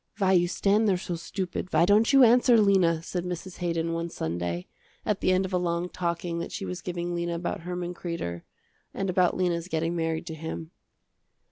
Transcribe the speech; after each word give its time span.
"Why 0.17 0.31
you 0.31 0.47
stand 0.47 0.87
there 0.89 0.97
so 0.97 1.15
stupid, 1.15 1.71
why 1.71 1.85
don't 1.85 2.11
you 2.11 2.23
answer, 2.23 2.57
Lena," 2.59 3.03
said 3.03 3.23
Mrs. 3.23 3.57
Haydon 3.57 3.93
one 3.93 4.09
Sunday, 4.09 4.65
at 5.05 5.21
the 5.21 5.31
end 5.31 5.45
of 5.45 5.53
a 5.53 5.59
long 5.59 5.89
talking 5.89 6.39
that 6.39 6.51
she 6.51 6.65
was 6.65 6.81
giving 6.81 7.13
Lena 7.13 7.35
about 7.35 7.59
Herman 7.59 7.93
Kreder, 7.93 8.41
and 8.95 9.11
about 9.11 9.37
Lena's 9.37 9.67
getting 9.67 9.95
married 9.95 10.25
to 10.25 10.33
him. 10.33 10.71